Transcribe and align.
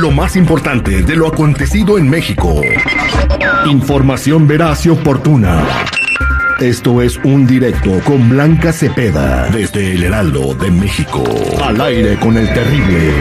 Lo 0.00 0.12
más 0.12 0.36
importante 0.36 1.02
de 1.02 1.16
lo 1.16 1.26
acontecido 1.26 1.98
en 1.98 2.08
México. 2.08 2.60
Información 3.66 4.46
veraz 4.46 4.86
y 4.86 4.90
oportuna. 4.90 5.64
Esto 6.60 7.02
es 7.02 7.16
un 7.24 7.48
directo 7.48 7.98
con 8.04 8.28
Blanca 8.28 8.72
Cepeda 8.72 9.48
desde 9.48 9.94
el 9.94 10.04
Heraldo 10.04 10.54
de 10.54 10.70
México. 10.70 11.24
Al 11.64 11.80
aire 11.80 12.16
con 12.20 12.36
el 12.36 12.46
terrible. 12.54 13.12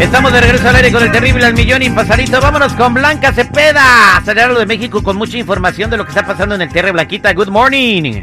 Estamos 0.00 0.32
de 0.32 0.40
regreso 0.40 0.66
al 0.66 0.76
aire 0.76 0.90
con 0.90 1.02
el 1.02 1.12
terrible 1.12 1.44
al 1.44 1.52
millón 1.52 1.82
y 1.82 1.90
pasadito. 1.90 2.40
Vámonos 2.40 2.72
con 2.72 2.94
Blanca 2.94 3.30
Cepeda, 3.30 4.22
Heraldo 4.26 4.60
de 4.60 4.66
México 4.66 5.02
con 5.02 5.18
mucha 5.18 5.36
información 5.36 5.90
de 5.90 5.98
lo 5.98 6.04
que 6.06 6.10
está 6.10 6.24
pasando 6.24 6.54
en 6.54 6.62
el 6.62 6.70
Terre 6.70 6.90
Blanquita. 6.90 7.34
Good 7.34 7.48
morning. 7.48 8.22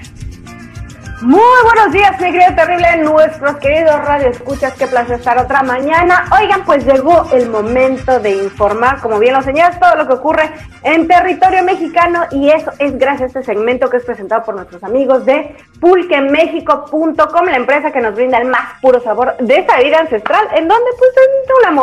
Muy 1.21 1.39
buenos 1.63 1.93
días, 1.93 2.19
mi 2.19 2.31
querido 2.31 2.55
terrible, 2.55 2.97
nuestros 2.97 3.57
queridos 3.57 4.03
radioescuchas, 4.03 4.73
qué 4.73 4.87
placer 4.87 5.19
estar 5.19 5.37
otra 5.37 5.61
mañana. 5.61 6.25
Oigan, 6.35 6.65
pues 6.65 6.83
llegó 6.83 7.27
el 7.31 7.47
momento 7.47 8.19
de 8.19 8.31
informar, 8.31 8.99
como 9.01 9.19
bien 9.19 9.35
lo 9.35 9.43
señalas, 9.43 9.79
todo 9.79 9.95
lo 9.97 10.07
que 10.07 10.13
ocurre 10.13 10.49
en 10.81 11.07
territorio 11.07 11.63
mexicano. 11.63 12.23
Y 12.31 12.49
eso 12.49 12.71
es 12.79 12.97
gracias 12.97 13.35
a 13.35 13.39
este 13.39 13.53
segmento 13.53 13.87
que 13.87 13.97
es 13.97 14.03
presentado 14.03 14.43
por 14.43 14.55
nuestros 14.55 14.83
amigos 14.83 15.23
de 15.25 15.55
pulquemexico.com, 15.79 17.45
la 17.45 17.57
empresa 17.57 17.91
que 17.91 18.01
nos 18.01 18.15
brinda 18.15 18.39
el 18.39 18.47
más 18.47 18.79
puro 18.81 18.99
sabor 18.99 19.37
de 19.37 19.59
esta 19.59 19.77
bebida 19.77 19.99
ancestral, 19.99 20.47
en 20.55 20.67
donde 20.67 20.89
pues 20.97 21.11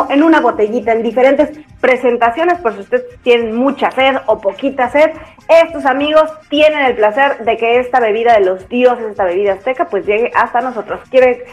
en 0.09 0.23
una 0.23 0.41
botellita, 0.41 0.91
en 0.91 1.03
diferentes 1.03 1.51
presentaciones, 1.79 2.59
por 2.59 2.73
si 2.73 2.81
ustedes 2.81 3.05
tienen 3.23 3.55
mucha 3.55 3.91
sed 3.91 4.17
o 4.25 4.39
poquita 4.39 4.89
sed, 4.89 5.11
estos 5.49 5.85
amigos 5.85 6.31
tienen 6.49 6.85
el 6.85 6.95
placer 6.95 7.39
de 7.39 7.57
que 7.57 7.79
esta 7.79 7.99
bebida 7.99 8.33
de 8.33 8.45
los 8.45 8.69
dioses, 8.69 9.05
esta 9.05 9.25
bebida 9.25 9.53
azteca, 9.53 9.85
pues 9.85 10.05
llegue 10.05 10.31
hasta 10.35 10.61
nosotros. 10.61 11.01
Quiere 11.09 11.43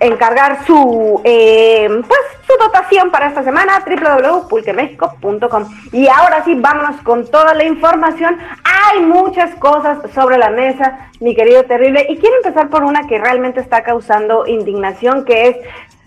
encargar 0.00 0.64
su 0.66 1.20
eh, 1.24 1.88
pues 1.88 2.20
su 2.46 2.56
dotación 2.58 3.10
para 3.10 3.28
esta 3.28 3.42
semana 3.42 3.84
www.pulquemexico.com 3.86 5.64
y 5.92 6.08
ahora 6.08 6.44
sí 6.44 6.54
vámonos 6.56 7.00
con 7.02 7.30
toda 7.30 7.54
la 7.54 7.64
información. 7.64 8.38
Hay 8.64 9.00
muchas 9.00 9.54
cosas 9.56 9.98
sobre 10.14 10.38
la 10.38 10.50
mesa 10.50 11.10
mi 11.20 11.34
querido 11.34 11.64
terrible. 11.64 12.06
Y 12.08 12.16
quiero 12.16 12.36
empezar 12.36 12.68
por 12.68 12.82
una 12.82 13.06
que 13.06 13.18
realmente 13.18 13.60
está 13.60 13.82
causando 13.82 14.46
indignación 14.46 15.24
que 15.24 15.48
es 15.48 15.56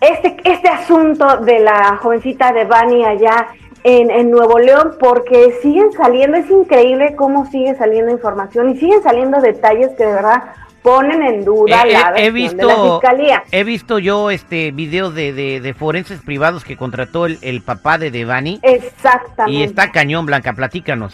este 0.02 0.38
este 0.44 0.70
asunto 0.70 1.38
de 1.38 1.60
la 1.60 1.98
jovencita 1.98 2.52
de 2.52 2.66
Bani 2.66 3.06
allá 3.06 3.48
en, 3.90 4.12
en, 4.12 4.32
Nuevo 4.32 4.60
León 4.60 4.96
porque 5.00 5.54
siguen 5.62 5.92
saliendo, 5.94 6.38
es 6.38 6.50
increíble 6.50 7.16
cómo 7.16 7.46
sigue 7.50 7.74
saliendo 7.76 8.12
información 8.12 8.70
y 8.72 8.78
siguen 8.78 9.02
saliendo 9.02 9.40
detalles 9.40 9.92
que 9.98 10.06
de 10.06 10.14
verdad 10.14 10.44
ponen 10.82 11.22
en 11.24 11.46
duda 11.46 11.84
Eh, 11.84 11.92
la 11.94 12.14
he 12.18 12.32
versión 12.32 12.34
visto, 12.34 12.68
de 12.68 12.74
la 12.74 12.92
fiscalía. 12.92 13.44
he 13.52 13.64
visto 13.64 14.00
yo 14.00 14.30
este 14.30 14.72
videos 14.72 15.16
de, 15.16 15.32
de, 15.34 15.62
de 15.62 15.74
forenses 15.74 16.22
privados 16.22 16.64
que 16.66 16.76
contrató 16.76 17.26
el, 17.26 17.40
el 17.42 17.62
papá 17.62 17.98
de 17.98 18.12
Devani 18.12 18.60
Exactamente. 18.62 19.58
y 19.60 19.64
está 19.64 19.92
cañón, 19.92 20.26
Blanca, 20.26 20.54
platícanos. 20.54 21.14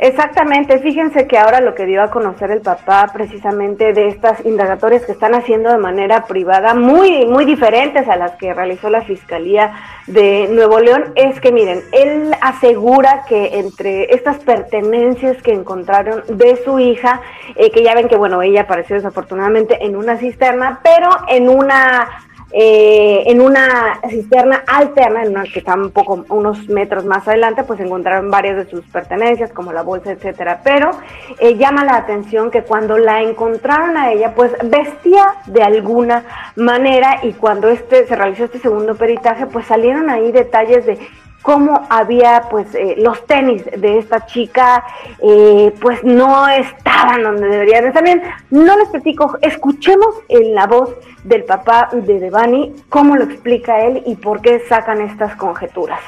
Exactamente, 0.00 0.78
fíjense 0.78 1.26
que 1.26 1.38
ahora 1.38 1.60
lo 1.60 1.74
que 1.74 1.84
dio 1.84 2.00
a 2.00 2.10
conocer 2.10 2.52
el 2.52 2.60
papá 2.60 3.10
precisamente 3.12 3.92
de 3.92 4.06
estas 4.06 4.46
indagatorias 4.46 5.04
que 5.04 5.10
están 5.10 5.34
haciendo 5.34 5.72
de 5.72 5.78
manera 5.78 6.24
privada, 6.26 6.72
muy, 6.72 7.26
muy 7.26 7.44
diferentes 7.44 8.08
a 8.08 8.14
las 8.14 8.36
que 8.36 8.54
realizó 8.54 8.90
la 8.90 9.02
Fiscalía 9.02 9.72
de 10.06 10.48
Nuevo 10.52 10.78
León, 10.78 11.12
es 11.16 11.40
que 11.40 11.50
miren, 11.50 11.82
él 11.90 12.32
asegura 12.40 13.24
que 13.28 13.58
entre 13.58 14.14
estas 14.14 14.36
pertenencias 14.38 15.42
que 15.42 15.52
encontraron 15.52 16.22
de 16.28 16.54
su 16.64 16.78
hija, 16.78 17.20
eh, 17.56 17.72
que 17.72 17.82
ya 17.82 17.96
ven 17.96 18.06
que 18.06 18.16
bueno, 18.16 18.40
ella 18.40 18.62
apareció 18.62 18.94
desafortunadamente 18.94 19.84
en 19.84 19.96
una 19.96 20.16
cisterna, 20.16 20.78
pero 20.84 21.10
en 21.26 21.48
una 21.48 22.08
eh, 22.50 23.24
en 23.26 23.40
una 23.40 24.00
cisterna 24.08 24.62
alterna, 24.66 25.22
en 25.22 25.30
una 25.30 25.44
que 25.44 25.58
está 25.58 25.74
un 25.74 25.90
poco, 25.90 26.24
unos 26.30 26.68
metros 26.68 27.04
más 27.04 27.28
adelante, 27.28 27.62
pues 27.64 27.78
encontraron 27.80 28.30
varias 28.30 28.56
de 28.56 28.70
sus 28.70 28.84
pertenencias, 28.86 29.52
como 29.52 29.72
la 29.72 29.82
bolsa, 29.82 30.12
etcétera. 30.12 30.60
Pero 30.64 30.90
eh, 31.38 31.56
llama 31.56 31.84
la 31.84 31.96
atención 31.96 32.50
que 32.50 32.62
cuando 32.62 32.96
la 32.96 33.22
encontraron 33.22 33.96
a 33.96 34.12
ella, 34.12 34.34
pues 34.34 34.52
vestía 34.64 35.34
de 35.46 35.62
alguna 35.62 36.24
manera 36.56 37.20
y 37.22 37.32
cuando 37.32 37.68
este 37.68 38.06
se 38.06 38.16
realizó 38.16 38.44
este 38.44 38.58
segundo 38.58 38.94
peritaje, 38.94 39.46
pues 39.46 39.66
salieron 39.66 40.08
ahí 40.08 40.32
detalles 40.32 40.86
de 40.86 40.98
cómo 41.42 41.86
había 41.88 42.42
pues 42.50 42.74
eh, 42.74 42.96
los 42.98 43.24
tenis 43.26 43.64
de 43.64 43.98
esta 43.98 44.26
chica 44.26 44.84
eh, 45.22 45.72
pues 45.80 46.02
no 46.04 46.48
estaban 46.48 47.22
donde 47.22 47.48
deberían 47.48 47.86
estar 47.86 48.02
bien. 48.02 48.22
No 48.50 48.76
les 48.76 48.88
platico 48.88 49.38
escuchemos 49.42 50.14
en 50.28 50.54
la 50.54 50.66
voz 50.66 50.94
del 51.24 51.44
papá 51.44 51.88
de 51.92 52.18
Devani 52.18 52.74
cómo 52.88 53.16
lo 53.16 53.24
explica 53.24 53.84
él 53.86 54.02
y 54.06 54.16
por 54.16 54.40
qué 54.40 54.60
sacan 54.60 55.00
estas 55.00 55.36
conjeturas. 55.36 56.00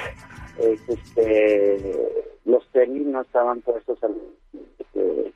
Es, 0.58 0.80
este, 0.88 2.26
los 2.44 2.66
tenis 2.72 3.06
no 3.06 3.22
estaban 3.22 3.60
puestos 3.60 4.02
al 4.02 4.14
que 4.92 5.32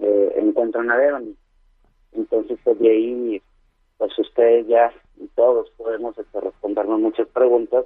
eh, 0.00 0.32
encuentran 0.36 0.90
a 0.90 0.96
Devani. 0.96 1.34
Entonces, 2.12 2.58
pues 2.62 2.78
de 2.78 2.88
ahí, 2.88 3.42
pues 3.98 4.16
ustedes 4.18 4.66
ya 4.68 4.92
y 5.16 5.26
todos 5.28 5.70
podemos 5.76 6.16
este, 6.18 6.40
respondernos 6.40 7.00
muchas 7.00 7.26
preguntas 7.28 7.84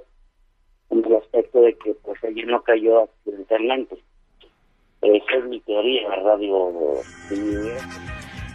en 0.91 1.05
el 1.05 1.15
aspecto 1.15 1.61
de 1.61 1.73
que 1.77 1.93
pues 2.03 2.23
ella 2.23 2.43
no 2.47 2.61
cayó 2.63 3.03
accidentalmente. 3.03 3.97
Esa 5.01 5.35
es 5.37 5.45
mi 5.45 5.59
teoría, 5.61 6.09
¿verdad? 6.09 6.37
Digo, 6.37 7.01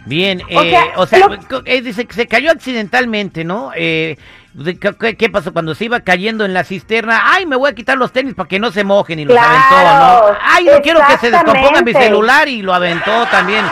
Bien, 0.05 0.41
O 0.55 0.61
eh, 0.61 0.69
sea, 0.69 0.83
o 0.97 1.05
sea, 1.07 1.19
lo- 1.27 1.37
co- 1.49 1.63
eh, 1.65 1.81
dice 1.81 2.05
que 2.05 2.13
se 2.13 2.27
cayó 2.27 2.51
accidentalmente, 2.51 3.43
¿no? 3.43 3.71
Eh, 3.75 4.17
¿qué- 4.99 5.15
¿qué, 5.17 5.29
pasó 5.29 5.51
cuando 5.51 5.73
se 5.73 5.85
iba 5.85 6.01
cayendo 6.01 6.45
en 6.45 6.53
la 6.53 6.63
cisterna? 6.63 7.21
Ay, 7.33 7.47
me 7.47 7.55
voy 7.55 7.71
a 7.71 7.73
quitar 7.75 7.97
los 7.97 8.11
tenis 8.11 8.35
para 8.35 8.47
que 8.47 8.59
no 8.59 8.69
se 8.71 8.83
mojen 8.83 9.17
y 9.17 9.25
los 9.25 9.35
Claro, 9.35 9.49
aventó, 9.49 10.31
¿no? 10.33 10.37
Ay, 10.43 10.65
no 10.65 10.81
quiero 10.83 10.99
que 11.07 11.17
se 11.17 11.31
descomponga 11.31 11.81
mi 11.81 11.93
celular 11.93 12.47
y 12.47 12.61
lo 12.61 12.75
aventó 12.75 13.25
también. 13.31 13.65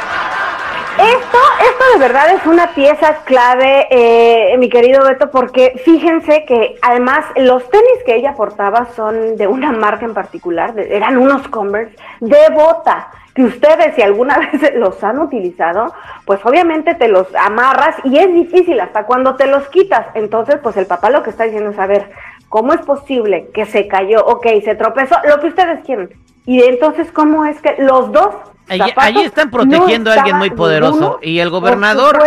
Esto, 1.03 1.37
esto 1.59 1.83
de 1.93 1.99
verdad 1.99 2.33
es 2.33 2.45
una 2.45 2.73
pieza 2.73 3.23
clave, 3.25 3.87
eh, 3.89 4.57
mi 4.57 4.69
querido 4.69 5.03
Beto, 5.03 5.29
porque 5.31 5.81
fíjense 5.83 6.45
que 6.45 6.77
además 6.81 7.25
los 7.35 7.69
tenis 7.69 8.03
que 8.05 8.15
ella 8.15 8.35
portaba 8.35 8.87
son 8.95 9.35
de 9.35 9.47
una 9.47 9.73
marca 9.73 10.05
en 10.05 10.13
particular, 10.13 10.73
eran 10.79 11.17
unos 11.17 11.49
Converse 11.49 11.93
de 12.21 12.49
bota, 12.53 13.11
que 13.35 13.43
ustedes 13.43 13.95
si 13.95 14.01
alguna 14.01 14.37
vez 14.51 14.75
los 14.75 15.03
han 15.03 15.19
utilizado, 15.19 15.93
pues 16.25 16.39
obviamente 16.45 16.95
te 16.95 17.09
los 17.09 17.27
amarras 17.35 17.97
y 18.05 18.17
es 18.17 18.33
difícil 18.33 18.79
hasta 18.79 19.05
cuando 19.05 19.35
te 19.35 19.47
los 19.47 19.67
quitas. 19.67 20.07
Entonces, 20.13 20.59
pues 20.63 20.77
el 20.77 20.85
papá 20.85 21.09
lo 21.09 21.21
que 21.21 21.31
está 21.31 21.43
diciendo 21.43 21.71
es, 21.71 21.79
a 21.79 21.87
ver, 21.87 22.11
¿cómo 22.47 22.71
es 22.71 22.79
posible 22.81 23.49
que 23.53 23.65
se 23.65 23.89
cayó? 23.89 24.25
Ok, 24.25 24.47
se 24.63 24.75
tropezó, 24.75 25.17
lo 25.25 25.41
que 25.41 25.47
ustedes 25.47 25.83
quieren. 25.83 26.11
Y 26.45 26.63
entonces, 26.63 27.11
¿cómo 27.11 27.43
es 27.43 27.59
que 27.61 27.75
los 27.79 28.09
dos 28.13 28.35
zapatos 28.79 29.03
allí 29.03 29.21
están 29.21 29.51
protegiendo 29.51 30.09
no 30.09 30.15
a 30.15 30.19
alguien 30.19 30.37
muy 30.37 30.49
poderoso 30.49 30.93
ninguno? 30.93 31.19
y 31.21 31.39
el 31.39 31.49
gobernador, 31.49 32.19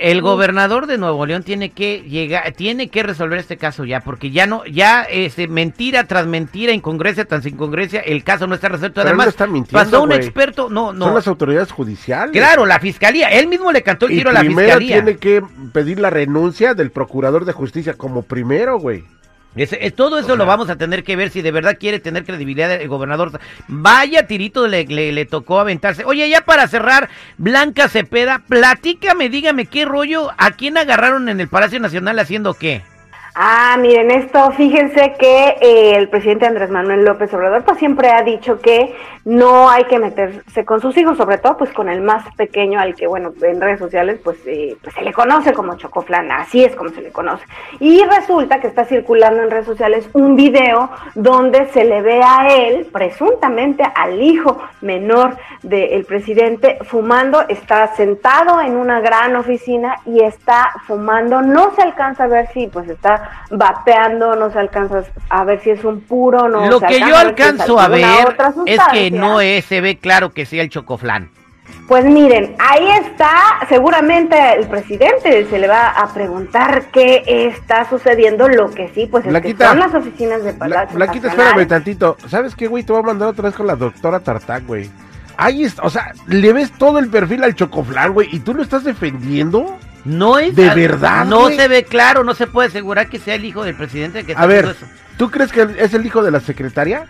el 0.00 0.16
sí. 0.16 0.20
gobernador 0.20 0.86
de 0.86 0.98
Nuevo 0.98 1.26
León 1.26 1.42
tiene 1.42 1.70
que 1.70 2.02
llegar, 2.02 2.52
tiene 2.52 2.88
que 2.88 3.02
resolver 3.02 3.38
este 3.38 3.56
caso 3.56 3.84
ya, 3.84 4.00
porque 4.00 4.30
ya 4.30 4.46
no, 4.46 4.64
ya 4.66 5.02
este, 5.02 5.48
mentira 5.48 6.04
tras 6.04 6.26
mentira, 6.26 6.72
incongruencia 6.72 7.24
tras 7.24 7.46
incongruencia, 7.46 8.00
el 8.00 8.24
caso 8.24 8.46
no 8.46 8.54
está 8.54 8.68
resuelto. 8.68 9.00
Pero 9.00 9.08
Además, 9.08 9.28
está 9.28 9.46
pasó 9.70 10.02
un 10.02 10.12
experto, 10.12 10.68
no, 10.70 10.92
no, 10.92 11.06
Son 11.06 11.14
las 11.14 11.28
autoridades 11.28 11.72
judiciales. 11.72 12.32
claro, 12.32 12.66
la 12.66 12.78
fiscalía, 12.78 13.28
él 13.28 13.46
mismo 13.46 13.72
le 13.72 13.82
cantó 13.82 14.06
el 14.06 14.12
Y 14.12 14.16
tiro 14.16 14.30
a 14.30 14.32
la 14.32 14.40
primero 14.40 14.78
fiscalía. 14.78 14.96
tiene 14.96 15.16
que 15.18 15.42
pedir 15.72 15.98
la 15.98 16.10
renuncia 16.10 16.74
del 16.74 16.90
procurador 16.90 17.44
de 17.44 17.52
justicia 17.52 17.94
como 17.94 18.22
primero, 18.22 18.78
güey. 18.78 19.04
Ese- 19.56 19.78
es- 19.86 19.94
todo 19.94 20.18
eso 20.18 20.36
lo 20.36 20.46
vamos 20.46 20.68
a 20.70 20.76
tener 20.76 21.04
que 21.04 21.16
ver 21.16 21.30
si 21.30 21.42
de 21.42 21.52
verdad 21.52 21.76
quiere 21.78 22.00
tener 22.00 22.24
credibilidad 22.24 22.72
el 22.72 22.88
gobernador. 22.88 23.38
Vaya 23.68 24.26
tirito 24.26 24.66
le, 24.66 24.84
le, 24.84 25.12
le 25.12 25.26
tocó 25.26 25.60
aventarse. 25.60 26.04
Oye, 26.04 26.28
ya 26.28 26.40
para 26.44 26.66
cerrar, 26.68 27.08
Blanca 27.38 27.88
Cepeda, 27.88 28.42
platícame, 28.48 29.28
dígame 29.28 29.66
qué 29.66 29.84
rollo, 29.84 30.30
¿a 30.38 30.50
quién 30.52 30.76
agarraron 30.76 31.28
en 31.28 31.40
el 31.40 31.48
Palacio 31.48 31.78
Nacional 31.80 32.18
haciendo 32.18 32.54
qué? 32.54 32.82
Ah, 33.36 33.76
miren, 33.80 34.12
esto, 34.12 34.52
fíjense 34.52 35.14
que 35.18 35.56
eh, 35.60 35.96
el 35.96 36.08
presidente 36.08 36.46
Andrés 36.46 36.70
Manuel 36.70 37.04
López 37.04 37.34
Obrador 37.34 37.64
pues 37.64 37.78
siempre 37.78 38.10
ha 38.10 38.22
dicho 38.22 38.60
que 38.60 38.94
no 39.24 39.68
hay 39.68 39.84
que 39.84 39.98
meterse 39.98 40.64
con 40.64 40.80
sus 40.80 40.96
hijos, 40.96 41.16
sobre 41.16 41.38
todo 41.38 41.56
pues 41.56 41.72
con 41.72 41.88
el 41.88 42.00
más 42.00 42.24
pequeño 42.36 42.78
al 42.78 42.94
que, 42.94 43.08
bueno, 43.08 43.32
en 43.42 43.60
redes 43.60 43.80
sociales 43.80 44.20
pues, 44.22 44.38
eh, 44.46 44.76
pues 44.80 44.94
se 44.94 45.02
le 45.02 45.12
conoce 45.12 45.52
como 45.52 45.76
Chocoflan, 45.76 46.30
así 46.30 46.62
es 46.62 46.76
como 46.76 46.90
se 46.90 47.00
le 47.00 47.10
conoce. 47.10 47.44
Y 47.80 48.04
resulta 48.04 48.60
que 48.60 48.68
está 48.68 48.84
circulando 48.84 49.42
en 49.42 49.50
redes 49.50 49.66
sociales 49.66 50.08
un 50.12 50.36
video 50.36 50.90
donde 51.16 51.66
se 51.70 51.82
le 51.82 52.02
ve 52.02 52.20
a 52.22 52.46
él, 52.54 52.86
presuntamente 52.92 53.82
al 53.96 54.22
hijo 54.22 54.62
menor 54.80 55.38
del 55.64 56.04
presidente, 56.04 56.78
fumando, 56.82 57.44
está 57.48 57.96
sentado 57.96 58.60
en 58.60 58.76
una 58.76 59.00
gran 59.00 59.34
oficina 59.34 59.96
y 60.06 60.22
está 60.22 60.70
fumando, 60.86 61.42
no 61.42 61.74
se 61.74 61.82
alcanza 61.82 62.24
a 62.24 62.28
ver 62.28 62.46
si 62.52 62.68
pues 62.68 62.88
está 62.88 63.23
vapeando, 63.50 64.36
no 64.36 64.50
se 64.50 64.58
alcanza 64.58 65.04
a 65.28 65.44
ver 65.44 65.60
si 65.60 65.70
es 65.70 65.84
un 65.84 66.00
puro, 66.00 66.48
no 66.48 66.68
Lo 66.68 66.80
se 66.80 66.86
que 66.86 67.00
yo 67.00 67.16
alcanzo 67.16 67.78
a 67.78 67.88
ver 67.88 68.04
es 68.66 68.80
que 68.92 69.10
no 69.10 69.40
es, 69.40 69.64
se 69.64 69.80
ve 69.80 69.98
claro 69.98 70.32
que 70.32 70.46
sea 70.46 70.62
el 70.62 70.70
chocoflán. 70.70 71.30
Pues 71.88 72.06
miren, 72.06 72.56
ahí 72.58 72.88
está, 73.04 73.30
seguramente 73.68 74.36
el 74.54 74.66
presidente 74.66 75.46
se 75.50 75.58
le 75.58 75.68
va 75.68 75.90
a 75.90 76.12
preguntar 76.14 76.86
qué 76.90 77.22
está 77.26 77.88
sucediendo, 77.88 78.48
lo 78.48 78.70
que 78.70 78.88
sí, 78.94 79.06
pues 79.06 79.26
es 79.26 79.40
que 79.40 79.54
son 79.54 79.78
las 79.78 79.94
oficinas 79.94 80.42
de 80.44 80.54
Palacio 80.54 80.96
Blanquita, 80.96 81.28
Nacional. 81.28 81.48
espérame 81.48 81.68
tantito. 81.68 82.16
¿Sabes 82.26 82.54
qué, 82.54 82.68
güey? 82.68 82.84
Te 82.84 82.92
voy 82.92 83.02
a 83.02 83.04
mandar 83.04 83.28
otra 83.28 83.44
vez 83.44 83.54
con 83.54 83.66
la 83.66 83.76
doctora 83.76 84.20
Tartán, 84.20 84.66
güey. 84.66 84.90
Ahí 85.36 85.64
está, 85.64 85.82
o 85.82 85.90
sea, 85.90 86.12
le 86.26 86.52
ves 86.54 86.72
todo 86.72 86.98
el 86.98 87.10
perfil 87.10 87.44
al 87.44 87.54
chocoflán, 87.54 88.14
güey, 88.14 88.28
y 88.32 88.40
tú 88.40 88.54
lo 88.54 88.62
estás 88.62 88.84
defendiendo. 88.84 89.76
No 90.04 90.38
es. 90.38 90.54
¿De 90.54 90.68
verdad, 90.74 91.24
No 91.24 91.42
güey? 91.42 91.56
se 91.56 91.68
ve 91.68 91.84
claro, 91.84 92.24
no 92.24 92.34
se 92.34 92.46
puede 92.46 92.68
asegurar 92.68 93.08
que 93.08 93.18
sea 93.18 93.34
el 93.36 93.44
hijo 93.44 93.64
del 93.64 93.74
presidente 93.74 94.24
que 94.24 94.32
está 94.32 94.42
A 94.42 94.46
ver, 94.46 94.64
eso. 94.66 94.86
¿tú 95.16 95.30
crees 95.30 95.50
que 95.52 95.66
es 95.78 95.94
el 95.94 96.04
hijo 96.04 96.22
de 96.22 96.30
la 96.30 96.40
secretaria? 96.40 97.06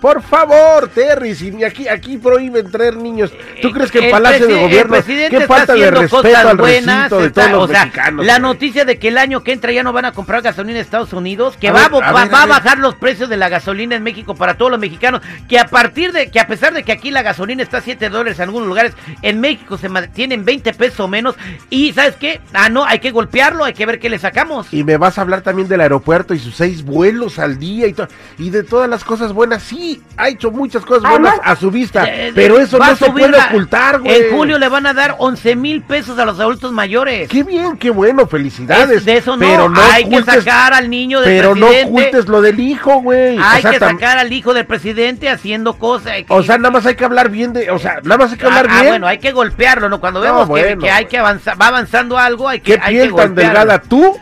Por 0.00 0.22
favor, 0.22 0.88
Terry, 0.94 1.34
si 1.34 1.64
aquí, 1.64 1.88
aquí 1.88 2.16
prohíben 2.18 2.70
traer 2.70 2.96
niños. 2.96 3.32
¿Tú 3.62 3.70
crees 3.72 3.90
que 3.90 3.98
en 3.98 4.04
El 4.04 4.10
Palacio 4.10 4.46
de 4.46 4.54
Gobierno 4.60 4.96
el 4.96 5.04
qué 5.30 5.40
falta 5.46 5.74
de 5.74 5.90
respeto 5.90 6.36
al 6.48 6.56
buenas, 6.56 6.96
recinto 7.10 7.18
de 7.20 7.26
está- 7.28 7.40
todos 7.42 7.52
los 7.52 7.64
o 7.64 7.68
sea, 7.72 7.84
mexicanos? 7.86 8.26
la 8.26 8.32
güey? 8.34 8.42
noticia 8.42 8.84
de 8.84 8.98
que 8.98 9.08
el 9.08 9.18
año 9.18 9.42
que 9.42 9.52
entra 9.52 9.72
ya 9.72 9.82
no 9.82 9.92
van 9.92 10.04
a 10.04 10.12
comprar 10.12 10.42
gasolina 10.42 10.78
en 10.78 10.84
Estados 10.84 11.12
Unidos, 11.12 11.56
que 11.58 11.68
A 11.68 11.72
va, 11.72 11.88
ver, 11.88 12.02
a, 12.04 12.12
va- 12.12 12.24
ver, 12.24 12.34
va 12.34 12.46
bajar 12.46 12.78
los 12.78 12.94
precios 12.94 13.28
de 13.28 13.36
la 13.36 13.48
gasolina 13.48 13.96
en 13.96 14.02
México 14.02 14.34
para 14.34 14.54
todos 14.56 14.70
los 14.70 14.80
mexicanos, 14.80 15.20
que 15.48 15.58
a 15.58 15.66
partir 15.66 16.12
de 16.12 16.30
que 16.30 16.40
a 16.40 16.46
pesar 16.46 16.72
de 16.74 16.82
que 16.82 16.92
aquí 16.92 17.10
la 17.10 17.22
gasolina 17.22 17.62
está 17.62 17.78
a 17.78 17.82
7 17.82 18.08
dólares 18.08 18.38
en 18.38 18.44
algunos 18.44 18.68
lugares, 18.68 18.92
en 19.22 19.40
México 19.40 19.78
se 19.78 19.88
mantienen 19.88 20.44
20 20.44 20.72
pesos 20.74 21.00
o 21.00 21.08
menos 21.08 21.34
y 21.70 21.92
¿sabes 21.92 22.16
qué? 22.16 22.40
Ah, 22.52 22.68
no, 22.68 22.84
hay 22.84 22.98
que 22.98 23.10
golpearlo, 23.10 23.64
hay 23.64 23.72
que 23.74 23.86
ver 23.86 23.98
qué 23.98 24.08
le 24.10 24.18
sacamos. 24.18 24.66
Y 24.72 24.84
me 24.84 24.96
vas 24.96 25.18
a 25.18 25.22
hablar 25.22 25.42
también 25.42 25.68
del 25.68 25.80
aeropuerto 25.80 26.34
y 26.34 26.38
sus 26.38 26.54
seis 26.56 26.84
vuelos 26.84 27.38
al 27.38 27.58
día 27.58 27.86
y, 27.86 27.94
y 28.38 28.50
de 28.50 28.62
todas 28.62 28.88
las 28.88 29.04
cosas 29.04 29.32
buenas. 29.32 29.62
Sí, 29.62 29.85
ha 30.16 30.28
hecho 30.28 30.50
muchas 30.50 30.84
cosas 30.84 31.02
buenas 31.10 31.32
Además, 31.34 31.40
a 31.44 31.56
su 31.56 31.70
vista, 31.70 32.04
Eh, 32.06 32.32
pero 32.34 32.58
eso 32.58 32.78
no 32.78 32.96
se 32.96 33.10
puede 33.10 33.28
la- 33.30 33.46
ocultar, 33.46 34.00
güey. 34.00 34.14
En 34.22 34.36
julio 34.36 34.58
le 34.58 34.68
van 34.68 34.86
a 34.86 34.94
dar 34.94 35.14
11 35.18 35.54
mil 35.56 35.82
pesos 35.82 36.18
a 36.18 36.24
los 36.24 36.40
adultos 36.40 36.72
mayores. 36.72 37.28
Qué 37.28 37.42
bien, 37.42 37.76
qué 37.76 37.90
bueno, 37.90 38.26
felicidades. 38.26 38.98
Es- 38.98 39.04
de 39.04 39.16
eso 39.18 39.36
no, 39.36 39.40
pero 39.46 39.68
no 39.68 39.80
hay 39.92 40.08
que 40.08 40.22
sacar 40.22 40.72
al 40.74 40.88
niño 40.88 41.20
del 41.20 41.28
Pero 41.36 41.54
no 41.54 41.66
presidente. 41.66 41.90
ocultes 41.90 42.28
lo 42.28 42.40
del 42.40 42.60
hijo, 42.60 43.00
güey. 43.02 43.38
Hay 43.38 43.58
o 43.58 43.62
sea, 43.62 43.70
que 43.72 43.78
sacar 43.78 44.18
al 44.18 44.32
hijo 44.32 44.54
del 44.54 44.66
presidente 44.66 45.28
haciendo 45.28 45.74
cosas. 45.78 46.14
O 46.28 46.42
sea, 46.42 46.56
nada 46.58 46.70
más 46.70 46.86
hay 46.86 46.94
que 46.94 47.04
hablar 47.04 47.30
bien 47.30 47.52
de, 47.52 47.70
o 47.70 47.78
sea, 47.78 48.00
nada 48.02 48.18
más 48.18 48.32
hay 48.32 48.38
que 48.38 48.46
hablar 48.46 48.66
ah, 48.68 48.72
ah, 48.72 48.80
bien. 48.80 48.92
bueno, 48.92 49.06
hay 49.06 49.18
que 49.18 49.32
golpearlo, 49.32 49.88
¿no? 49.88 50.00
Cuando 50.00 50.20
No, 50.20 50.24
vemos 50.26 50.44
que- 50.46 50.50
bueno, 50.64 50.82
que, 50.82 50.90
hay 50.90 51.04
que 51.06 51.18
avanzar, 51.18 51.60
va 51.60 51.68
avanzando 51.68 52.18
algo, 52.18 52.48
hay 52.48 52.60
que, 52.60 52.74
¿Qué 52.74 52.80
hay 52.82 52.94
que 52.96 53.00
piel 53.02 53.14
tan 53.14 53.34
delgada 53.34 53.80
tú 53.80 54.16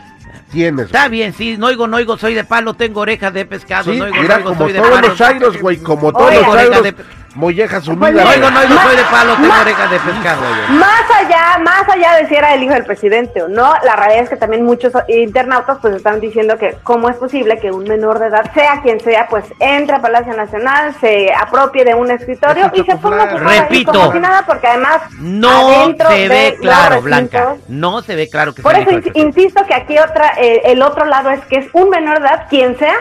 tienes? 0.51 0.85
Está 0.87 1.07
bien, 1.07 1.33
sí, 1.33 1.57
no 1.57 1.67
oigo, 1.67 1.87
no 1.87 1.97
oigo, 1.97 2.17
soy 2.17 2.33
de 2.33 2.43
palo, 2.43 2.73
tengo 2.73 3.01
orejas 3.01 3.33
de 3.33 3.45
pescado, 3.45 3.91
Sí, 3.91 3.97
no 3.99 4.05
oigo, 4.05 4.15
mira, 4.21 4.37
no 4.39 4.45
oigo, 4.45 4.49
como 4.49 4.63
soy 4.65 4.73
de 4.73 4.79
todos 4.79 4.91
palo. 4.95 5.07
los 5.07 5.17
chairos, 5.17 5.61
güey, 5.61 5.77
como 5.77 6.11
todos 6.13 6.33
los 6.33 6.53
chairos, 6.53 6.77
Oreja 6.79 7.03
mollejas 7.35 7.87
unidas. 7.87 8.13
No 8.25 8.29
oigo, 8.31 8.49
no 8.51 8.59
oigo, 8.59 8.81
soy 8.81 8.95
de 8.95 9.03
palo, 9.03 9.35
tengo 9.35 9.53
orejas 9.61 9.91
de 9.91 9.99
pescado. 9.99 10.41
Más 10.69 11.11
allá, 11.11 11.57
más 11.59 11.84
de 12.25 12.29
si 12.29 12.35
era 12.35 12.53
el 12.53 12.63
hijo 12.63 12.73
del 12.73 12.85
presidente 12.85 13.41
o 13.41 13.47
no, 13.47 13.73
la 13.83 13.95
realidad 13.95 14.23
es 14.23 14.29
que 14.29 14.37
también 14.37 14.63
muchos 14.65 14.93
internautas 15.07 15.77
pues 15.81 15.95
están 15.95 16.19
diciendo 16.19 16.57
que 16.57 16.75
cómo 16.83 17.09
es 17.09 17.15
posible 17.17 17.59
que 17.59 17.71
un 17.71 17.83
menor 17.83 18.19
de 18.19 18.27
edad, 18.27 18.51
sea 18.53 18.81
quien 18.81 18.99
sea, 18.99 19.27
pues 19.27 19.45
entre 19.59 19.95
a 19.95 20.01
Palacio 20.01 20.33
Nacional, 20.33 20.95
se 20.99 21.33
apropie 21.33 21.83
de 21.83 21.93
un 21.93 22.11
escritorio 22.11 22.71
y 22.73 22.83
se 22.83 22.95
ponga 22.97 23.23
ahí 23.23 23.59
Repito. 23.59 23.91
como 23.91 24.11
si 24.11 24.19
nada, 24.19 24.43
porque 24.45 24.67
además 24.67 25.01
No 25.19 25.93
se 26.09 26.27
ve 26.27 26.57
claro, 26.59 27.01
Blanca. 27.01 27.55
No 27.67 28.01
se 28.01 28.15
ve 28.15 28.29
claro 28.29 28.53
que 28.53 28.61
Por 28.61 28.75
eso 28.75 28.89
insisto 29.13 29.65
que 29.65 29.73
aquí 29.73 29.97
otra, 29.97 30.33
eh, 30.37 30.61
el 30.65 30.81
otro 30.81 31.05
lado 31.05 31.29
es 31.31 31.41
que 31.45 31.57
es 31.57 31.67
un 31.73 31.89
menor 31.89 32.19
de 32.19 32.27
edad, 32.27 32.47
quien 32.49 32.77
sea, 32.77 32.95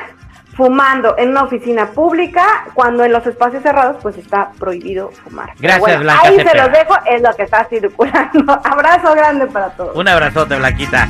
fumando 0.54 1.16
en 1.18 1.30
una 1.30 1.42
oficina 1.42 1.86
pública, 1.90 2.66
cuando 2.74 3.04
en 3.04 3.12
los 3.12 3.26
espacios 3.26 3.62
cerrados 3.62 3.96
pues 4.02 4.16
está 4.16 4.50
prohibido 4.58 5.10
fumar. 5.10 5.52
Gracias, 5.58 5.80
bueno, 5.80 6.00
Blanca 6.00 6.22
Ahí 6.24 6.36
se 6.36 6.56
los 6.56 6.72
dejo, 6.72 6.94
es 7.06 7.22
lo 7.22 7.34
que 7.34 7.42
está 7.42 7.64
circulando. 7.64 8.52
Abrazo 8.64 9.14
grande 9.14 9.46
para 9.46 9.70
todos. 9.70 9.96
Un 9.96 10.08
abrazote, 10.08 10.56
Blanquita. 10.56 11.08